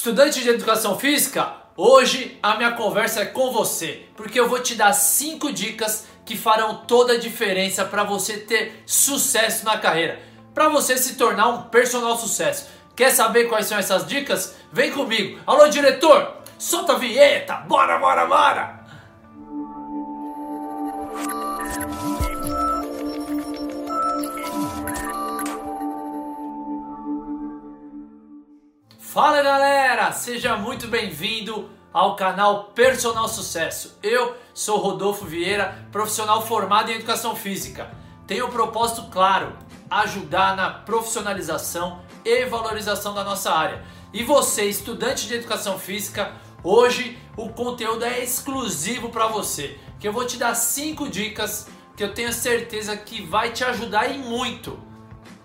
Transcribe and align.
Estudante 0.00 0.42
de 0.42 0.48
educação 0.48 0.98
física, 0.98 1.56
hoje 1.76 2.38
a 2.42 2.56
minha 2.56 2.72
conversa 2.72 3.20
é 3.20 3.26
com 3.26 3.52
você, 3.52 4.06
porque 4.16 4.40
eu 4.40 4.48
vou 4.48 4.58
te 4.58 4.74
dar 4.74 4.94
5 4.94 5.52
dicas 5.52 6.06
que 6.24 6.38
farão 6.38 6.86
toda 6.86 7.12
a 7.12 7.18
diferença 7.18 7.84
para 7.84 8.02
você 8.02 8.38
ter 8.38 8.82
sucesso 8.86 9.62
na 9.66 9.76
carreira, 9.76 10.18
para 10.54 10.70
você 10.70 10.96
se 10.96 11.16
tornar 11.16 11.48
um 11.48 11.62
personal 11.64 12.16
sucesso. 12.16 12.70
Quer 12.96 13.10
saber 13.10 13.44
quais 13.44 13.66
são 13.66 13.76
essas 13.76 14.06
dicas? 14.06 14.56
Vem 14.72 14.90
comigo. 14.90 15.38
Alô 15.46 15.68
diretor, 15.68 16.34
solta 16.58 16.94
a 16.94 16.96
vinheta. 16.98 17.56
Bora, 17.68 17.98
bora, 17.98 18.24
bora. 18.24 18.80
Fala 29.12 29.42
galera, 29.42 29.69
seja 30.12 30.56
muito 30.56 30.88
bem-vindo 30.88 31.70
ao 31.92 32.16
canal 32.16 32.64
Personal 32.74 33.28
Sucesso. 33.28 33.98
Eu 34.02 34.36
sou 34.52 34.78
Rodolfo 34.78 35.24
Vieira, 35.24 35.86
profissional 35.92 36.44
formado 36.46 36.90
em 36.90 36.96
educação 36.96 37.36
física. 37.36 37.90
Tenho 38.26 38.46
um 38.46 38.50
propósito 38.50 39.08
claro: 39.10 39.56
ajudar 39.88 40.56
na 40.56 40.70
profissionalização 40.70 42.00
e 42.24 42.44
valorização 42.46 43.14
da 43.14 43.22
nossa 43.22 43.52
área. 43.52 43.84
E 44.12 44.24
você, 44.24 44.64
estudante 44.64 45.28
de 45.28 45.34
educação 45.34 45.78
física, 45.78 46.32
hoje 46.64 47.18
o 47.36 47.48
conteúdo 47.50 48.04
é 48.04 48.22
exclusivo 48.22 49.10
para 49.10 49.28
você, 49.28 49.78
que 50.00 50.08
eu 50.08 50.12
vou 50.12 50.26
te 50.26 50.36
dar 50.36 50.54
cinco 50.54 51.08
dicas 51.08 51.68
que 51.96 52.02
eu 52.02 52.12
tenho 52.12 52.32
certeza 52.32 52.96
que 52.96 53.22
vai 53.24 53.52
te 53.52 53.62
ajudar 53.62 54.10
e 54.10 54.18
muito 54.18 54.78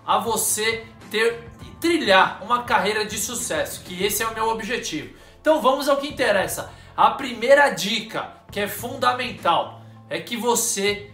a 0.04 0.18
você 0.18 0.86
ter 1.10 1.50
trilhar 1.80 2.42
uma 2.42 2.62
carreira 2.62 3.04
de 3.04 3.18
sucesso, 3.18 3.82
que 3.84 4.04
esse 4.04 4.22
é 4.22 4.26
o 4.26 4.34
meu 4.34 4.48
objetivo. 4.48 5.14
Então 5.40 5.60
vamos 5.60 5.88
ao 5.88 5.98
que 5.98 6.08
interessa. 6.08 6.70
A 6.96 7.10
primeira 7.10 7.70
dica, 7.70 8.32
que 8.50 8.60
é 8.60 8.68
fundamental, 8.68 9.80
é 10.08 10.20
que 10.20 10.36
você 10.36 11.10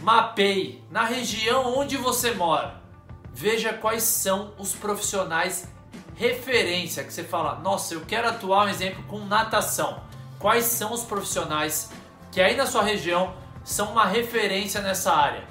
mapeie 0.00 0.82
na 0.90 1.04
região 1.04 1.78
onde 1.78 1.96
você 1.96 2.32
mora. 2.32 2.82
Veja 3.32 3.72
quais 3.72 4.02
são 4.02 4.52
os 4.58 4.74
profissionais 4.74 5.68
referência 6.14 7.02
que 7.02 7.12
você 7.12 7.24
fala, 7.24 7.56
nossa, 7.56 7.94
eu 7.94 8.02
quero 8.02 8.28
atuar 8.28 8.66
um 8.66 8.68
exemplo 8.68 9.02
com 9.04 9.18
natação. 9.20 10.02
Quais 10.38 10.64
são 10.64 10.92
os 10.92 11.02
profissionais 11.02 11.90
que 12.30 12.40
aí 12.40 12.56
na 12.56 12.66
sua 12.66 12.82
região 12.82 13.34
são 13.64 13.90
uma 13.92 14.04
referência 14.04 14.80
nessa 14.80 15.12
área? 15.12 15.44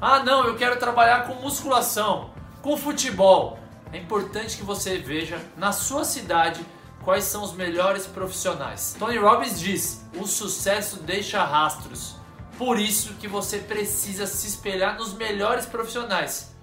Ah, 0.00 0.20
não, 0.20 0.44
eu 0.44 0.56
quero 0.56 0.78
trabalhar 0.78 1.26
com 1.26 1.34
musculação, 1.34 2.30
com 2.60 2.76
futebol. 2.76 3.58
É 3.92 3.98
importante 3.98 4.56
que 4.56 4.64
você 4.64 4.96
veja 4.96 5.38
na 5.56 5.70
sua 5.70 6.02
cidade 6.04 6.64
quais 7.04 7.24
são 7.24 7.42
os 7.42 7.52
melhores 7.52 8.06
profissionais. 8.06 8.96
Tony 8.98 9.18
Robbins 9.18 9.60
diz: 9.60 10.08
"O 10.16 10.26
sucesso 10.26 11.00
deixa 11.02 11.44
rastros". 11.44 12.16
Por 12.56 12.78
isso 12.78 13.14
que 13.14 13.28
você 13.28 13.58
precisa 13.58 14.26
se 14.26 14.46
espelhar 14.46 14.96
nos 14.96 15.12
melhores 15.12 15.66
profissionais. 15.66 16.54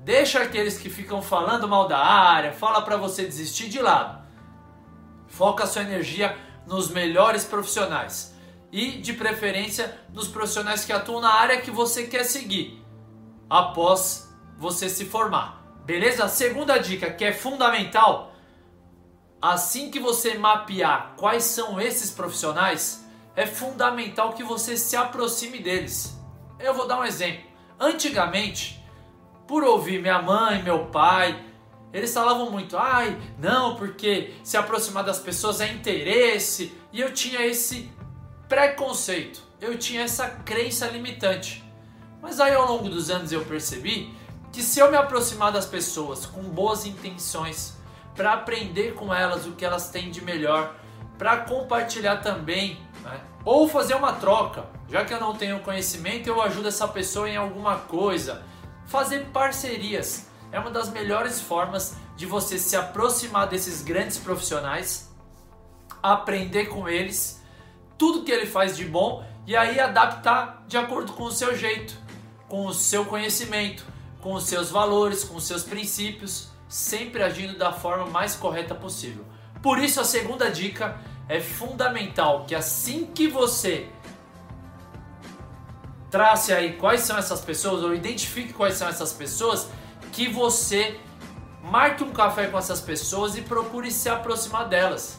Deixa 0.00 0.42
aqueles 0.42 0.76
que 0.76 0.90
ficam 0.90 1.22
falando 1.22 1.66
mal 1.66 1.88
da 1.88 1.98
área, 1.98 2.52
fala 2.52 2.82
para 2.82 2.98
você 2.98 3.24
desistir 3.24 3.70
de 3.70 3.80
lado. 3.80 4.22
Foca 5.26 5.66
sua 5.66 5.82
energia 5.82 6.36
nos 6.66 6.90
melhores 6.90 7.44
profissionais 7.44 8.34
e, 8.70 8.98
de 8.98 9.14
preferência, 9.14 9.98
nos 10.12 10.28
profissionais 10.28 10.84
que 10.84 10.92
atuam 10.92 11.20
na 11.20 11.32
área 11.32 11.60
que 11.60 11.70
você 11.70 12.06
quer 12.06 12.24
seguir 12.24 12.84
após 13.48 14.28
você 14.58 14.88
se 14.90 15.06
formar. 15.06 15.63
Beleza? 15.84 16.28
Segunda 16.28 16.78
dica 16.78 17.10
que 17.10 17.24
é 17.24 17.32
fundamental: 17.32 18.34
assim 19.40 19.90
que 19.90 20.00
você 20.00 20.38
mapear 20.38 21.14
quais 21.16 21.44
são 21.44 21.80
esses 21.80 22.10
profissionais, 22.10 23.04
é 23.36 23.46
fundamental 23.46 24.32
que 24.32 24.42
você 24.42 24.76
se 24.76 24.96
aproxime 24.96 25.58
deles. 25.58 26.18
Eu 26.58 26.72
vou 26.72 26.86
dar 26.86 27.00
um 27.00 27.04
exemplo. 27.04 27.44
Antigamente, 27.78 28.82
por 29.46 29.62
ouvir 29.62 30.00
minha 30.00 30.22
mãe, 30.22 30.62
meu 30.62 30.86
pai, 30.86 31.44
eles 31.92 32.14
falavam 32.14 32.50
muito, 32.50 32.78
ai, 32.78 33.16
não, 33.38 33.76
porque 33.76 34.34
se 34.42 34.56
aproximar 34.56 35.04
das 35.04 35.18
pessoas 35.18 35.60
é 35.60 35.70
interesse, 35.70 36.72
e 36.92 37.00
eu 37.00 37.12
tinha 37.12 37.44
esse 37.44 37.92
preconceito, 38.48 39.42
eu 39.60 39.76
tinha 39.78 40.02
essa 40.02 40.28
crença 40.28 40.86
limitante. 40.86 41.62
Mas 42.22 42.40
aí 42.40 42.54
ao 42.54 42.66
longo 42.66 42.88
dos 42.88 43.10
anos 43.10 43.32
eu 43.32 43.44
percebi 43.44 44.14
que 44.54 44.62
se 44.62 44.78
eu 44.78 44.88
me 44.88 44.96
aproximar 44.96 45.50
das 45.50 45.66
pessoas 45.66 46.26
com 46.26 46.40
boas 46.42 46.86
intenções, 46.86 47.76
para 48.14 48.34
aprender 48.34 48.94
com 48.94 49.12
elas 49.12 49.46
o 49.46 49.52
que 49.52 49.64
elas 49.64 49.90
têm 49.90 50.12
de 50.12 50.20
melhor, 50.22 50.76
para 51.18 51.38
compartilhar 51.38 52.18
também, 52.18 52.78
né? 53.02 53.20
ou 53.44 53.68
fazer 53.68 53.96
uma 53.96 54.12
troca, 54.12 54.64
já 54.88 55.04
que 55.04 55.12
eu 55.12 55.18
não 55.18 55.34
tenho 55.34 55.58
conhecimento, 55.58 56.28
eu 56.28 56.40
ajudo 56.40 56.68
essa 56.68 56.86
pessoa 56.86 57.28
em 57.28 57.36
alguma 57.36 57.78
coisa. 57.78 58.44
Fazer 58.86 59.26
parcerias 59.32 60.28
é 60.52 60.60
uma 60.60 60.70
das 60.70 60.88
melhores 60.88 61.40
formas 61.40 61.96
de 62.14 62.24
você 62.24 62.56
se 62.56 62.76
aproximar 62.76 63.48
desses 63.48 63.82
grandes 63.82 64.18
profissionais, 64.18 65.12
aprender 66.00 66.66
com 66.66 66.88
eles, 66.88 67.42
tudo 67.98 68.22
que 68.22 68.30
ele 68.30 68.46
faz 68.46 68.76
de 68.76 68.84
bom 68.84 69.26
e 69.48 69.56
aí 69.56 69.80
adaptar 69.80 70.62
de 70.68 70.76
acordo 70.76 71.12
com 71.14 71.24
o 71.24 71.32
seu 71.32 71.56
jeito, 71.56 71.98
com 72.48 72.66
o 72.66 72.72
seu 72.72 73.04
conhecimento 73.04 73.92
com 74.24 74.32
os 74.32 74.44
seus 74.44 74.70
valores, 74.70 75.22
com 75.22 75.36
os 75.36 75.44
seus 75.44 75.64
princípios, 75.64 76.48
sempre 76.66 77.22
agindo 77.22 77.58
da 77.58 77.70
forma 77.70 78.06
mais 78.06 78.34
correta 78.34 78.74
possível. 78.74 79.22
Por 79.62 79.78
isso, 79.78 80.00
a 80.00 80.04
segunda 80.04 80.50
dica 80.50 80.98
é 81.28 81.42
fundamental 81.42 82.46
que 82.46 82.54
assim 82.54 83.04
que 83.04 83.28
você 83.28 83.86
trace 86.10 86.54
aí 86.54 86.72
quais 86.72 87.02
são 87.02 87.18
essas 87.18 87.42
pessoas 87.42 87.82
ou 87.82 87.94
identifique 87.94 88.54
quais 88.54 88.76
são 88.76 88.88
essas 88.88 89.12
pessoas, 89.12 89.68
que 90.10 90.26
você 90.26 90.98
marque 91.62 92.02
um 92.02 92.10
café 92.10 92.46
com 92.46 92.56
essas 92.56 92.80
pessoas 92.80 93.36
e 93.36 93.42
procure 93.42 93.90
se 93.90 94.08
aproximar 94.08 94.70
delas. 94.70 95.18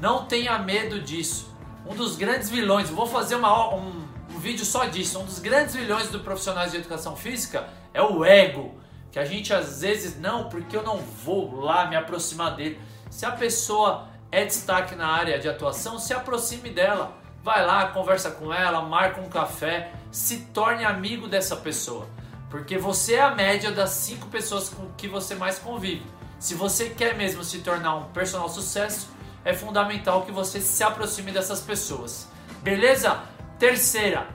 Não 0.00 0.24
tenha 0.24 0.58
medo 0.58 0.98
disso. 0.98 1.54
Um 1.86 1.94
dos 1.94 2.16
grandes 2.16 2.48
vilões, 2.48 2.88
vou 2.88 3.06
fazer 3.06 3.34
uma, 3.34 3.74
um, 3.74 4.02
vídeo 4.46 4.64
só 4.64 4.84
disso. 4.84 5.18
Um 5.18 5.24
dos 5.24 5.40
grandes 5.40 5.74
vilões 5.74 6.08
do 6.08 6.20
profissionais 6.20 6.70
de 6.70 6.78
educação 6.78 7.16
física 7.16 7.68
é 7.92 8.00
o 8.00 8.24
ego. 8.24 8.78
Que 9.10 9.18
a 9.18 9.24
gente 9.24 9.52
às 9.52 9.80
vezes, 9.80 10.20
não, 10.20 10.48
porque 10.48 10.76
eu 10.76 10.84
não 10.84 10.98
vou 10.98 11.60
lá 11.60 11.86
me 11.86 11.96
aproximar 11.96 12.54
dele. 12.54 12.80
Se 13.10 13.26
a 13.26 13.32
pessoa 13.32 14.08
é 14.30 14.44
destaque 14.44 14.94
na 14.94 15.08
área 15.08 15.38
de 15.40 15.48
atuação, 15.48 15.98
se 15.98 16.14
aproxime 16.14 16.70
dela. 16.70 17.12
Vai 17.42 17.66
lá, 17.66 17.88
conversa 17.88 18.30
com 18.30 18.52
ela, 18.54 18.82
marca 18.82 19.20
um 19.20 19.28
café, 19.28 19.92
se 20.12 20.38
torne 20.54 20.84
amigo 20.84 21.26
dessa 21.26 21.56
pessoa. 21.56 22.08
Porque 22.48 22.78
você 22.78 23.14
é 23.14 23.22
a 23.22 23.34
média 23.34 23.72
das 23.72 23.90
cinco 23.90 24.28
pessoas 24.28 24.68
com 24.68 24.92
que 24.96 25.08
você 25.08 25.34
mais 25.34 25.58
convive. 25.58 26.06
Se 26.38 26.54
você 26.54 26.90
quer 26.90 27.16
mesmo 27.16 27.42
se 27.42 27.58
tornar 27.58 27.96
um 27.96 28.04
personal 28.10 28.48
sucesso, 28.48 29.08
é 29.44 29.52
fundamental 29.52 30.22
que 30.22 30.30
você 30.30 30.60
se 30.60 30.84
aproxime 30.84 31.32
dessas 31.32 31.60
pessoas. 31.60 32.28
Beleza? 32.62 33.20
Terceira, 33.58 34.28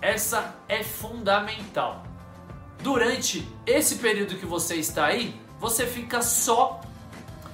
essa 0.00 0.56
é 0.68 0.82
fundamental. 0.82 2.04
Durante 2.82 3.48
esse 3.66 3.96
período 3.96 4.36
que 4.36 4.44
você 4.44 4.76
está 4.76 5.06
aí, 5.06 5.40
você 5.58 5.86
fica 5.86 6.20
só 6.20 6.80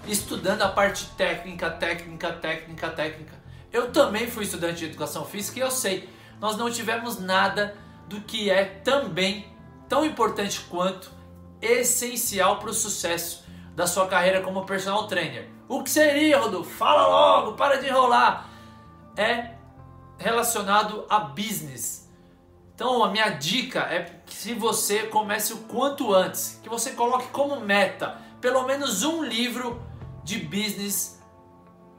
estudando 0.09 0.63
a 0.63 0.69
parte 0.69 1.07
técnica, 1.17 1.71
técnica, 1.71 2.33
técnica, 2.33 2.91
técnica. 2.91 3.33
Eu 3.73 3.93
também 3.93 4.27
fui 4.27 4.45
estudante 4.45 4.81
de 4.81 4.87
educação 4.87 5.25
física 5.25 5.61
e 5.61 5.63
eu 5.63 5.71
sei, 5.71 6.09
nós 6.41 6.57
não 6.57 6.71
tivemos 6.71 7.19
nada 7.19 7.77
do 8.09 8.21
que 8.21 8.51
é 8.51 8.65
também 8.65 9.47
tão 9.89 10.05
importante 10.05 10.61
quanto 10.69 11.11
essencial 11.63 12.59
para 12.59 12.71
o 12.71 12.75
sucesso 12.75 13.45
da 13.75 13.87
sua 13.87 14.07
carreira 14.09 14.43
como 14.43 14.67
personal 14.67 15.07
trainer. 15.07 15.49
O 15.69 15.83
que 15.83 15.91
seria, 15.91 16.39
Rodolfo? 16.39 16.71
Fala 16.71 17.07
logo, 17.07 17.53
para 17.53 17.77
de 17.77 17.89
enrolar. 17.89 18.49
É 19.17 19.54
relacionado 20.19 21.05
a 21.09 21.19
business. 21.21 22.09
Então 22.75 23.05
a 23.05 23.11
minha 23.11 23.31
dica 23.31 23.81
é 23.81 24.21
que 24.27 24.35
se 24.35 24.55
você 24.55 25.05
comece 25.05 25.53
o 25.53 25.59
quanto 25.59 26.13
antes, 26.13 26.59
que 26.63 26.69
você 26.69 26.93
coloque 26.93 27.29
como 27.29 27.61
meta 27.61 28.19
pelo 28.41 28.65
menos 28.65 29.03
um 29.03 29.25
livro 29.25 29.81
de 30.23 30.39
business 30.39 31.19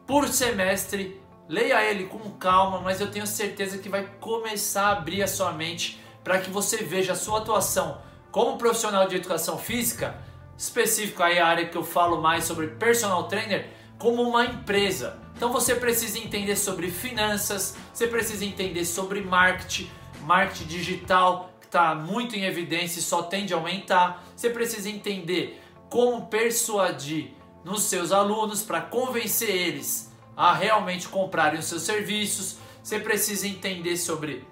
por 0.06 0.28
semestre. 0.28 1.22
Leia 1.48 1.84
ele 1.84 2.06
com 2.06 2.32
calma, 2.32 2.80
mas 2.82 3.00
eu 3.00 3.10
tenho 3.10 3.26
certeza 3.26 3.78
que 3.78 3.90
vai 3.90 4.06
começar 4.20 4.88
a 4.88 4.92
abrir 4.92 5.24
a 5.24 5.28
sua 5.28 5.52
mente 5.54 6.02
para 6.24 6.40
que 6.40 6.50
você 6.50 6.78
veja 6.78 7.14
a 7.14 7.16
sua 7.16 7.40
atuação 7.40 8.02
como 8.32 8.58
profissional 8.58 9.08
de 9.08 9.16
educação 9.16 9.58
física, 9.58 10.20
específico 10.58 11.24
aí 11.24 11.40
a 11.40 11.48
área 11.48 11.68
que 11.68 11.78
eu 11.78 11.84
falo 11.84 12.22
mais 12.22 12.44
sobre 12.44 12.68
personal 12.68 13.28
trainer, 13.28 13.70
como 13.98 14.22
uma 14.22 14.46
empresa. 14.46 15.18
Então 15.36 15.52
você 15.52 15.76
precisa 15.76 16.18
entender 16.18 16.56
sobre 16.56 16.90
finanças, 16.90 17.76
você 17.94 18.08
precisa 18.08 18.46
entender 18.46 18.86
sobre 18.86 19.22
marketing, 19.22 19.90
marketing 20.22 20.66
digital 20.66 21.52
que 21.60 21.68
está 21.68 21.94
muito 21.94 22.36
em 22.36 22.46
evidência 22.46 23.00
e 23.00 23.04
só 23.04 23.22
tende 23.22 23.54
a 23.54 23.58
aumentar. 23.58 24.24
Você 24.36 24.50
precisa 24.50 24.90
entender 24.90 25.62
como 25.90 26.28
persuadir 26.28 27.32
nos 27.66 27.84
seus 27.84 28.12
alunos 28.12 28.62
para 28.62 28.80
convencer 28.80 29.50
eles 29.50 30.12
a 30.38 30.54
realmente 30.54 31.08
comprarem 31.10 31.60
os 31.60 31.66
seus 31.66 31.82
serviços. 31.82 32.58
Você 32.82 33.00
precisa 33.00 33.48
entender 33.48 33.98
sobre 33.98 34.48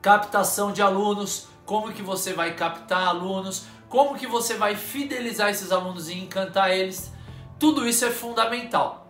captação 0.00 0.70
de 0.70 0.82
alunos, 0.82 1.48
como 1.64 1.92
que 1.92 2.02
você 2.02 2.34
vai 2.34 2.54
captar 2.54 3.08
alunos, 3.08 3.64
como 3.88 4.16
que 4.16 4.26
você 4.26 4.54
vai 4.54 4.76
fidelizar 4.76 5.50
esses 5.50 5.72
alunos 5.72 6.08
e 6.08 6.14
encantar 6.14 6.70
eles. 6.70 7.10
Tudo 7.58 7.88
isso 7.88 8.04
é 8.04 8.10
fundamental. 8.10 9.03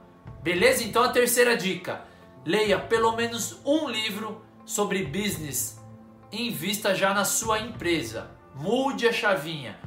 Beleza? 0.44 0.84
Então 0.84 1.02
a 1.02 1.08
terceira 1.08 1.56
dica: 1.56 2.02
leia 2.44 2.78
pelo 2.78 3.16
menos 3.16 3.58
um 3.64 3.88
livro 3.88 4.44
sobre 4.66 5.02
business. 5.02 5.82
Invista 6.30 6.94
já 6.94 7.14
na 7.14 7.24
sua 7.24 7.60
empresa. 7.60 8.30
Mude 8.54 9.08
a 9.08 9.12
chavinha. 9.12 9.80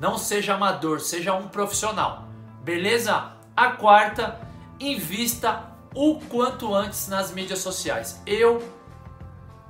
Não 0.00 0.18
seja 0.18 0.54
amador, 0.54 0.98
seja 0.98 1.32
um 1.32 1.46
profissional. 1.46 2.26
Beleza? 2.64 3.36
A 3.56 3.70
quarta, 3.70 4.40
invista 4.80 5.70
o 5.94 6.18
quanto 6.22 6.74
antes 6.74 7.06
nas 7.06 7.30
mídias 7.30 7.60
sociais. 7.60 8.20
Eu 8.26 8.68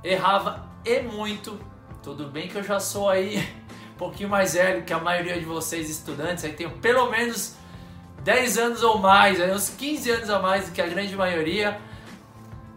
errava 0.03 0.67
e 0.83 1.01
muito. 1.01 1.59
Tudo 2.01 2.25
bem 2.29 2.47
que 2.47 2.55
eu 2.55 2.63
já 2.63 2.79
sou 2.79 3.07
aí 3.07 3.37
um 3.93 3.97
pouquinho 3.97 4.29
mais 4.29 4.55
velho 4.55 4.83
que 4.83 4.93
a 4.93 4.99
maioria 4.99 5.37
de 5.37 5.45
vocês 5.45 5.87
estudantes, 5.87 6.43
aí 6.43 6.53
tenho 6.53 6.71
pelo 6.79 7.11
menos 7.11 7.55
10 8.25 8.57
anos 8.57 8.81
ou 8.81 8.97
mais, 8.97 9.39
aí 9.39 9.51
uns 9.51 9.69
15 9.69 10.09
anos 10.09 10.29
a 10.31 10.39
mais 10.39 10.65
do 10.65 10.71
que 10.71 10.81
a 10.81 10.87
grande 10.87 11.15
maioria. 11.15 11.79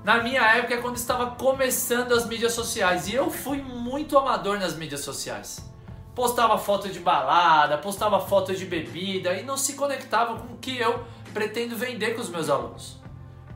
Na 0.04 0.22
minha 0.22 0.42
época 0.42 0.74
é 0.74 0.76
quando 0.76 0.96
estava 0.96 1.30
começando 1.36 2.12
as 2.12 2.26
mídias 2.26 2.52
sociais 2.52 3.08
e 3.08 3.14
eu 3.14 3.30
fui 3.30 3.62
muito 3.62 4.18
amador 4.18 4.58
nas 4.58 4.76
mídias 4.76 5.00
sociais. 5.00 5.66
Postava 6.14 6.58
foto 6.58 6.90
de 6.90 7.00
balada, 7.00 7.78
postava 7.78 8.20
foto 8.20 8.54
de 8.54 8.66
bebida 8.66 9.32
e 9.32 9.42
não 9.42 9.56
se 9.56 9.72
conectava 9.72 10.38
com 10.38 10.52
o 10.52 10.58
que 10.58 10.76
eu 10.76 11.02
pretendo 11.32 11.74
vender 11.74 12.14
com 12.14 12.20
os 12.20 12.28
meus 12.28 12.50
alunos. 12.50 12.98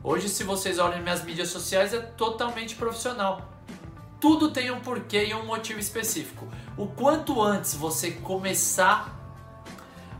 Hoje, 0.03 0.29
se 0.29 0.43
vocês 0.43 0.79
olham 0.79 0.99
minhas 0.99 1.23
mídias 1.23 1.49
sociais, 1.49 1.93
é 1.93 1.99
totalmente 1.99 2.73
profissional. 2.73 3.39
Tudo 4.19 4.49
tem 4.49 4.71
um 4.71 4.79
porquê 4.79 5.25
e 5.25 5.35
um 5.35 5.45
motivo 5.45 5.79
específico. 5.79 6.47
O 6.75 6.87
quanto 6.87 7.39
antes 7.39 7.75
você 7.75 8.09
começar 8.09 9.22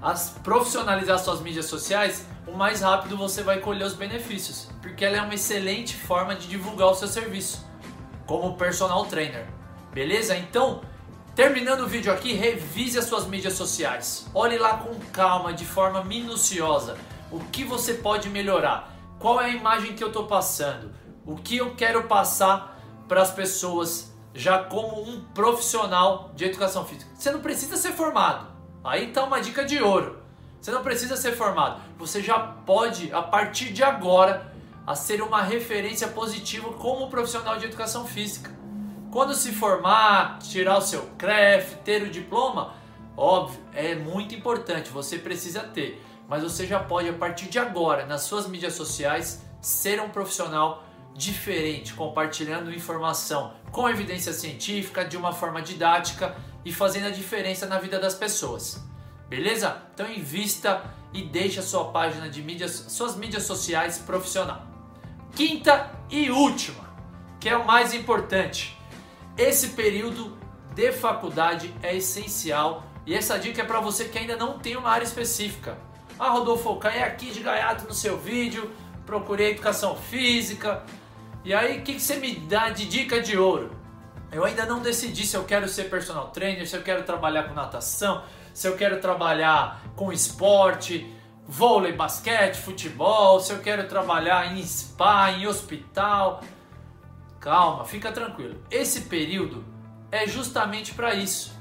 a 0.04 0.14
profissionalizar 0.44 1.18
suas 1.18 1.40
mídias 1.40 1.68
sociais, 1.68 2.28
o 2.46 2.52
mais 2.52 2.82
rápido 2.82 3.16
você 3.16 3.42
vai 3.42 3.62
colher 3.62 3.86
os 3.86 3.94
benefícios, 3.94 4.68
porque 4.82 5.06
ela 5.06 5.16
é 5.16 5.22
uma 5.22 5.34
excelente 5.34 5.96
forma 5.96 6.36
de 6.36 6.46
divulgar 6.46 6.90
o 6.90 6.94
seu 6.94 7.08
serviço 7.08 7.66
como 8.26 8.58
personal 8.58 9.06
trainer. 9.06 9.48
Beleza? 9.94 10.36
Então, 10.36 10.82
terminando 11.34 11.82
o 11.82 11.88
vídeo 11.88 12.12
aqui, 12.12 12.34
revise 12.34 13.00
as 13.00 13.06
suas 13.06 13.26
mídias 13.26 13.54
sociais. 13.54 14.28
Olhe 14.34 14.58
lá 14.58 14.78
com 14.78 14.94
calma, 15.14 15.54
de 15.54 15.66
forma 15.66 16.04
minuciosa, 16.04 16.98
o 17.32 17.40
que 17.40 17.64
você 17.64 17.94
pode 17.94 18.28
melhorar. 18.28 18.94
Qual 19.20 19.40
é 19.40 19.46
a 19.46 19.50
imagem 19.50 19.94
que 19.94 20.04
eu 20.04 20.10
estou 20.10 20.26
passando? 20.26 20.92
O 21.26 21.38
que 21.38 21.56
eu 21.56 21.76
quero 21.76 22.04
passar 22.04 22.78
para 23.08 23.22
as 23.22 23.32
pessoas 23.32 24.12
já 24.34 24.62
como 24.62 25.02
um 25.02 25.22
profissional 25.34 26.32
de 26.36 26.44
educação 26.44 26.84
física? 26.84 27.10
Você 27.16 27.32
não 27.32 27.40
precisa 27.40 27.78
ser 27.78 27.94
formado. 27.94 28.53
Aí 28.84 29.08
está 29.08 29.24
uma 29.24 29.40
dica 29.40 29.64
de 29.64 29.82
ouro. 29.82 30.22
Você 30.60 30.70
não 30.70 30.84
precisa 30.84 31.16
ser 31.16 31.32
formado. 31.32 31.82
Você 31.98 32.22
já 32.22 32.38
pode, 32.38 33.14
a 33.14 33.22
partir 33.22 33.72
de 33.72 33.82
agora, 33.82 34.54
a 34.86 34.94
ser 34.94 35.22
uma 35.22 35.42
referência 35.42 36.10
positiva 36.10 36.74
como 36.74 37.10
profissional 37.10 37.58
de 37.58 37.66
educação 37.66 38.06
física. 38.06 38.52
Quando 39.10 39.34
se 39.36 39.54
formar, 39.54 40.40
tirar 40.40 40.78
o 40.78 40.82
seu 40.82 41.04
CREF, 41.18 41.76
ter 41.86 42.04
o 42.04 42.10
diploma, 42.10 42.74
óbvio, 43.16 43.60
é 43.74 43.96
muito 43.96 44.36
importante, 44.36 44.90
você 44.90 45.18
precisa 45.18 45.62
ter. 45.62 46.04
Mas 46.28 46.44
você 46.44 46.68
já 46.68 46.80
pode, 46.80 47.08
a 47.08 47.14
partir 47.14 47.48
de 47.48 47.60
agora, 47.60 48.06
nas 48.06 48.24
suas 48.24 48.48
mídias 48.48 48.74
sociais, 48.74 49.46
ser 49.62 50.02
um 50.02 50.10
profissional 50.10 50.84
diferente, 51.14 51.94
compartilhando 51.94 52.74
informação 52.74 53.54
com 53.72 53.88
evidência 53.88 54.34
científica, 54.34 55.06
de 55.06 55.16
uma 55.16 55.32
forma 55.32 55.62
didática 55.62 56.36
e 56.66 56.72
fazendo 56.72 57.08
a 57.08 57.12
diferença 57.12 57.66
na 57.66 57.80
vida 57.80 58.00
das 58.00 58.16
pessoas. 58.16 58.84
Beleza? 59.30 59.82
Então 59.94 60.12
invista 60.12 60.84
e 61.14 61.24
deixe 61.24 61.60
a 61.60 61.64
sua 61.64 61.86
página 61.92 62.30
de 62.30 62.42
mídias, 62.42 62.86
suas 62.90 63.16
mídias 63.16 63.44
sociais 63.44 63.98
profissional. 64.00 64.68
Quinta 65.36 65.92
e 66.10 66.30
última, 66.30 66.94
que 67.40 67.50
é 67.50 67.58
o 67.58 67.66
mais 67.66 67.94
importante. 67.94 68.78
Esse 69.38 69.70
período 69.70 70.38
de 70.76 70.92
faculdade 70.92 71.74
é 71.82 71.96
essencial 71.96 72.84
e 73.06 73.14
essa 73.14 73.38
dica 73.38 73.62
é 73.62 73.66
para 73.66 73.80
você 73.80 74.06
que 74.06 74.18
ainda 74.18 74.36
não 74.36 74.60
tem 74.60 74.76
uma 74.76 74.90
área 74.90 75.04
específica. 75.04 75.78
Ah, 76.18 76.30
Rodolfo, 76.30 76.76
caí 76.78 77.02
aqui 77.02 77.32
de 77.32 77.42
gaiato 77.42 77.86
no 77.86 77.94
seu 77.94 78.18
vídeo, 78.18 78.72
procurei 79.06 79.52
educação 79.52 79.96
física. 79.96 80.84
E 81.44 81.54
aí, 81.54 81.80
o 81.80 81.82
que, 81.82 81.96
que 81.96 82.00
você 82.00 82.16
me 82.16 82.36
dá 82.36 82.70
de 82.70 82.86
dica 82.86 83.22
de 83.22 83.38
ouro? 83.38 83.72
Eu 84.34 84.44
ainda 84.44 84.66
não 84.66 84.82
decidi 84.82 85.26
se 85.26 85.38
eu 85.38 85.44
quero 85.44 85.68
ser 85.70 85.90
personal 85.92 86.30
trainer, 86.30 86.68
se 86.68 86.76
eu 86.76 86.82
quero 86.82 87.04
trabalhar 87.04 87.44
com 87.44 87.54
natação, 87.54 88.24
se 88.52 88.68
eu 88.68 88.76
quero 88.76 89.00
trabalhar 89.00 89.82
com 89.96 90.12
esporte, 90.12 91.08
vôlei, 91.48 91.94
basquete, 91.94 92.56
futebol, 92.56 93.40
se 93.40 93.54
eu 93.54 93.60
quero 93.60 93.88
trabalhar 93.88 94.58
em 94.58 94.66
spa, 94.66 95.32
em 95.32 95.46
hospital. 95.46 96.42
Calma, 97.40 97.86
fica 97.86 98.12
tranquilo. 98.12 98.60
Esse 98.72 99.02
período 99.02 99.64
é 100.12 100.26
justamente 100.26 100.96
para 100.96 101.14
isso. 101.14 101.54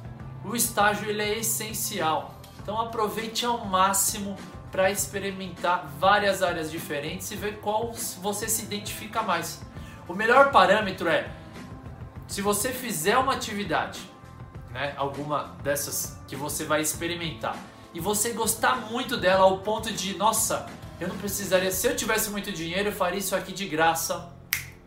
O 0.42 0.56
estágio 0.56 1.10
ele 1.10 1.22
é 1.22 1.38
essencial. 1.38 2.34
Então 2.62 2.80
aproveite 2.80 3.44
ao 3.44 3.66
máximo 3.66 4.34
para 4.70 4.90
experimentar 4.90 5.86
várias 5.98 6.42
áreas 6.42 6.70
diferentes 6.70 7.30
e 7.30 7.36
ver 7.36 7.58
qual 7.58 7.92
você 8.22 8.48
se 8.48 8.62
identifica 8.62 9.22
mais. 9.22 9.60
O 10.08 10.14
melhor 10.14 10.50
parâmetro 10.50 11.08
é 11.08 11.28
se 12.32 12.40
você 12.40 12.72
fizer 12.72 13.18
uma 13.18 13.34
atividade, 13.34 14.00
né, 14.70 14.94
alguma 14.96 15.54
dessas 15.62 16.18
que 16.26 16.34
você 16.34 16.64
vai 16.64 16.80
experimentar, 16.80 17.54
e 17.92 18.00
você 18.00 18.30
gostar 18.30 18.90
muito 18.90 19.18
dela 19.18 19.42
ao 19.42 19.58
ponto 19.58 19.92
de, 19.92 20.16
nossa, 20.16 20.64
eu 20.98 21.08
não 21.08 21.18
precisaria, 21.18 21.70
se 21.70 21.86
eu 21.86 21.94
tivesse 21.94 22.30
muito 22.30 22.50
dinheiro, 22.50 22.88
eu 22.88 22.92
faria 22.92 23.18
isso 23.18 23.36
aqui 23.36 23.52
de 23.52 23.68
graça. 23.68 24.32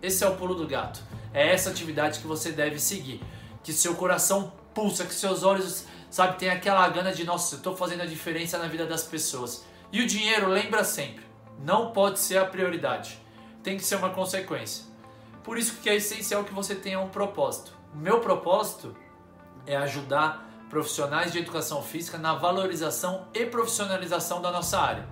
Esse 0.01 0.23
é 0.23 0.27
o 0.27 0.35
pulo 0.35 0.55
do 0.55 0.65
gato. 0.65 0.99
É 1.31 1.53
essa 1.53 1.69
atividade 1.69 2.19
que 2.19 2.25
você 2.25 2.51
deve 2.51 2.79
seguir. 2.79 3.21
Que 3.63 3.71
seu 3.71 3.93
coração 3.93 4.51
pulsa, 4.73 5.05
que 5.05 5.13
seus 5.13 5.43
olhos, 5.43 5.85
sabe, 6.09 6.39
tem 6.39 6.49
aquela 6.49 6.89
gana 6.89 7.13
de, 7.13 7.23
nossa, 7.23 7.53
eu 7.53 7.57
estou 7.57 7.77
fazendo 7.77 8.01
a 8.01 8.07
diferença 8.07 8.57
na 8.57 8.67
vida 8.67 8.87
das 8.87 9.03
pessoas. 9.03 9.63
E 9.91 10.01
o 10.01 10.07
dinheiro, 10.07 10.49
lembra 10.49 10.83
sempre, 10.83 11.23
não 11.59 11.91
pode 11.91 12.17
ser 12.17 12.39
a 12.39 12.45
prioridade. 12.45 13.19
Tem 13.61 13.77
que 13.77 13.83
ser 13.83 13.97
uma 13.97 14.09
consequência. 14.09 14.94
Por 15.45 15.59
isso 15.59 15.77
que 15.77 15.87
é 15.87 15.95
essencial 15.95 16.43
que 16.43 16.51
você 16.51 16.73
tenha 16.73 16.99
um 16.99 17.07
propósito. 17.07 17.71
O 17.93 17.97
meu 17.97 18.19
propósito 18.19 18.95
é 19.67 19.77
ajudar 19.77 20.43
profissionais 20.71 21.31
de 21.31 21.37
educação 21.37 21.83
física 21.83 22.17
na 22.17 22.33
valorização 22.33 23.27
e 23.31 23.45
profissionalização 23.45 24.41
da 24.41 24.51
nossa 24.51 24.79
área. 24.79 25.07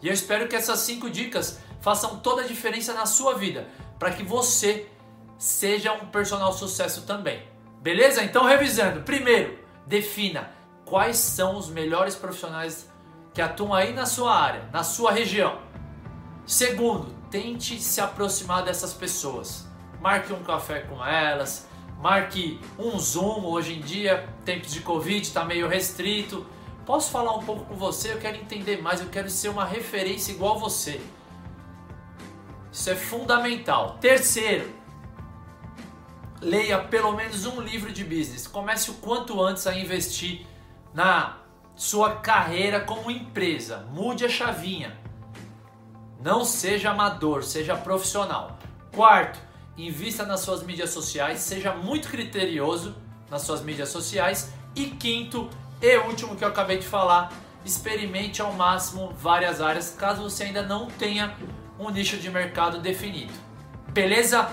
E 0.00 0.08
eu 0.08 0.14
espero 0.14 0.48
que 0.48 0.56
essas 0.56 0.78
cinco 0.78 1.10
dicas 1.10 1.60
façam 1.82 2.18
toda 2.20 2.40
a 2.40 2.46
diferença 2.46 2.94
na 2.94 3.04
sua 3.04 3.34
vida, 3.34 3.68
para 3.98 4.10
que 4.10 4.22
você 4.22 4.88
seja 5.36 5.92
um 5.92 6.06
personal 6.06 6.54
sucesso 6.54 7.02
também. 7.02 7.46
Beleza? 7.82 8.24
Então, 8.24 8.44
revisando. 8.44 9.02
Primeiro, 9.02 9.58
defina 9.86 10.50
quais 10.86 11.18
são 11.18 11.58
os 11.58 11.68
melhores 11.68 12.14
profissionais 12.14 12.88
que 13.34 13.42
atuam 13.42 13.74
aí 13.74 13.92
na 13.92 14.06
sua 14.06 14.34
área, 14.34 14.66
na 14.72 14.82
sua 14.82 15.12
região. 15.12 15.60
Segundo, 16.46 17.14
tente 17.30 17.78
se 17.78 18.00
aproximar 18.00 18.64
dessas 18.64 18.94
pessoas 18.94 19.73
marque 20.04 20.34
um 20.34 20.42
café 20.42 20.80
com 20.80 21.02
elas, 21.02 21.66
marque 21.98 22.60
um 22.78 22.98
Zoom. 22.98 23.46
Hoje 23.46 23.72
em 23.72 23.80
dia, 23.80 24.28
tempos 24.44 24.70
de 24.70 24.80
Covid, 24.80 25.22
está 25.22 25.46
meio 25.46 25.66
restrito. 25.66 26.44
Posso 26.84 27.10
falar 27.10 27.34
um 27.34 27.42
pouco 27.42 27.64
com 27.64 27.74
você? 27.74 28.12
Eu 28.12 28.18
quero 28.18 28.36
entender 28.36 28.82
mais, 28.82 29.00
eu 29.00 29.08
quero 29.08 29.30
ser 29.30 29.48
uma 29.48 29.64
referência 29.64 30.30
igual 30.30 30.58
você. 30.58 31.00
Isso 32.70 32.90
é 32.90 32.94
fundamental. 32.94 33.96
Terceiro, 33.98 34.70
leia 36.38 36.80
pelo 36.80 37.12
menos 37.12 37.46
um 37.46 37.62
livro 37.62 37.90
de 37.90 38.04
business. 38.04 38.46
Comece 38.46 38.90
o 38.90 38.94
quanto 38.94 39.42
antes 39.42 39.66
a 39.66 39.74
investir 39.74 40.46
na 40.92 41.38
sua 41.74 42.16
carreira 42.16 42.78
como 42.78 43.10
empresa. 43.10 43.88
Mude 43.90 44.26
a 44.26 44.28
chavinha. 44.28 45.00
Não 46.20 46.44
seja 46.44 46.90
amador, 46.90 47.42
seja 47.42 47.74
profissional. 47.74 48.58
Quarto, 48.94 49.53
invista 49.76 50.24
nas 50.24 50.40
suas 50.40 50.62
mídias 50.62 50.90
sociais, 50.90 51.40
seja 51.40 51.74
muito 51.74 52.08
criterioso 52.08 52.94
nas 53.30 53.42
suas 53.42 53.62
mídias 53.62 53.88
sociais. 53.88 54.52
E 54.74 54.86
quinto 54.86 55.48
e 55.80 55.96
último 55.98 56.36
que 56.36 56.44
eu 56.44 56.48
acabei 56.48 56.78
de 56.78 56.86
falar, 56.86 57.32
experimente 57.64 58.42
ao 58.42 58.52
máximo 58.52 59.12
várias 59.12 59.60
áreas, 59.60 59.90
caso 59.90 60.22
você 60.22 60.44
ainda 60.44 60.62
não 60.62 60.86
tenha 60.86 61.36
um 61.78 61.90
nicho 61.90 62.16
de 62.16 62.30
mercado 62.30 62.80
definido. 62.80 63.32
Beleza? 63.88 64.50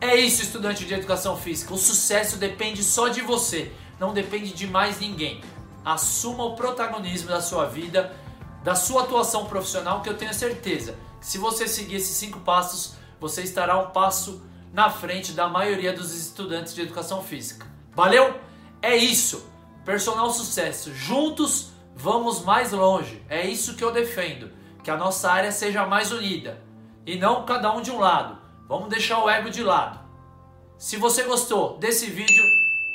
É 0.00 0.16
isso, 0.16 0.42
estudante 0.42 0.84
de 0.84 0.94
educação 0.94 1.36
física. 1.36 1.74
O 1.74 1.78
sucesso 1.78 2.36
depende 2.36 2.82
só 2.82 3.08
de 3.08 3.20
você, 3.20 3.72
não 3.98 4.14
depende 4.14 4.52
de 4.52 4.66
mais 4.66 4.98
ninguém. 4.98 5.42
Assuma 5.84 6.44
o 6.44 6.56
protagonismo 6.56 7.28
da 7.28 7.40
sua 7.40 7.66
vida, 7.66 8.12
da 8.64 8.74
sua 8.74 9.02
atuação 9.02 9.46
profissional 9.46 10.00
que 10.02 10.08
eu 10.08 10.16
tenho 10.16 10.32
certeza 10.32 10.96
que 11.20 11.26
se 11.26 11.38
você 11.38 11.68
seguir 11.68 11.96
esses 11.96 12.16
cinco 12.16 12.40
passos, 12.40 12.94
você 13.20 13.42
estará 13.42 13.78
um 13.78 13.90
passo 13.90 14.42
na 14.72 14.90
frente 14.90 15.32
da 15.32 15.48
maioria 15.48 15.92
dos 15.92 16.14
estudantes 16.14 16.74
de 16.74 16.82
educação 16.82 17.22
física. 17.22 17.66
Valeu? 17.94 18.38
É 18.80 18.96
isso. 18.96 19.50
Personal 19.84 20.30
sucesso. 20.30 20.94
Juntos 20.94 21.70
vamos 21.94 22.44
mais 22.44 22.72
longe. 22.72 23.22
É 23.28 23.46
isso 23.46 23.74
que 23.74 23.84
eu 23.84 23.92
defendo. 23.92 24.50
Que 24.82 24.90
a 24.90 24.96
nossa 24.96 25.30
área 25.30 25.52
seja 25.52 25.86
mais 25.86 26.12
unida 26.12 26.62
e 27.06 27.16
não 27.16 27.44
cada 27.44 27.72
um 27.72 27.82
de 27.82 27.90
um 27.90 27.98
lado. 27.98 28.38
Vamos 28.68 28.88
deixar 28.88 29.22
o 29.22 29.28
ego 29.28 29.50
de 29.50 29.62
lado. 29.62 29.98
Se 30.78 30.96
você 30.96 31.24
gostou 31.24 31.76
desse 31.78 32.06
vídeo, 32.06 32.44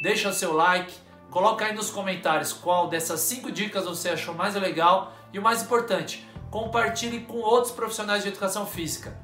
deixa 0.01 0.31
seu 0.31 0.53
like, 0.53 0.93
coloca 1.29 1.65
aí 1.65 1.73
nos 1.73 1.89
comentários 1.89 2.53
qual 2.53 2.87
dessas 2.87 3.19
cinco 3.19 3.51
dicas 3.51 3.85
você 3.85 4.09
achou 4.09 4.33
mais 4.33 4.55
legal 4.55 5.13
e 5.31 5.37
o 5.37 5.41
mais 5.41 5.61
importante, 5.61 6.27
compartilhe 6.49 7.21
com 7.25 7.37
outros 7.39 7.73
profissionais 7.73 8.23
de 8.23 8.29
educação 8.29 8.65
física, 8.65 9.19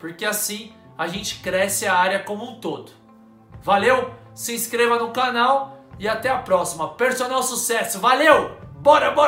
porque 0.00 0.24
assim 0.24 0.72
a 0.96 1.06
gente 1.06 1.40
cresce 1.40 1.86
a 1.86 1.94
área 1.94 2.20
como 2.20 2.44
um 2.44 2.60
todo. 2.60 2.92
Valeu? 3.62 4.14
Se 4.34 4.54
inscreva 4.54 4.98
no 4.98 5.10
canal 5.10 5.84
e 5.98 6.08
até 6.08 6.28
a 6.28 6.38
próxima. 6.38 6.94
Personal 6.94 7.42
sucesso. 7.42 7.98
Valeu! 7.98 8.56
Bora, 8.78 9.10
bora! 9.10 9.24